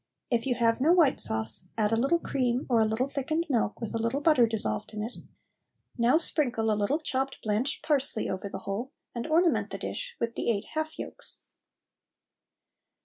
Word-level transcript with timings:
If 0.31 0.47
you 0.47 0.55
have 0.55 0.81
no 0.81 0.93
white 0.93 1.19
sauce 1.19 1.67
add 1.77 1.91
a 1.91 1.95
little 1.95 2.17
cream 2.17 2.65
or 2.71 2.81
a 2.81 2.87
little 2.87 3.07
thickened 3.07 3.45
milk 3.51 3.79
with 3.79 3.93
a 3.93 3.99
little 3.99 4.19
butter 4.19 4.47
dissolved 4.47 4.95
in 4.95 5.03
it; 5.03 5.13
now 5.95 6.17
sprinkle 6.17 6.71
a 6.71 6.73
little 6.73 6.97
chopped 6.97 7.37
blanched 7.43 7.83
parsley 7.85 8.27
over 8.27 8.49
the 8.49 8.57
whole 8.65 8.93
and 9.13 9.27
ornament 9.27 9.69
the 9.69 9.77
dish 9.77 10.15
with 10.19 10.33
the 10.33 10.49
eight 10.49 10.65
half 10.73 10.97
yolks. 10.97 11.43